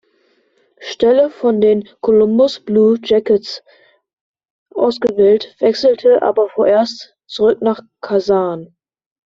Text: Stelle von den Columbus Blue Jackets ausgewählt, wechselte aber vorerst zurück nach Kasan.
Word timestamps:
Stelle 0.79 1.29
von 1.29 1.61
den 1.61 1.87
Columbus 2.01 2.59
Blue 2.61 2.97
Jackets 3.03 3.61
ausgewählt, 4.73 5.55
wechselte 5.59 6.23
aber 6.23 6.49
vorerst 6.49 7.15
zurück 7.27 7.61
nach 7.61 7.81
Kasan. 8.01 8.75